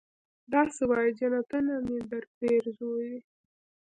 [0.51, 3.17] دا سه وايې جنتونه مې درپېرزو دي.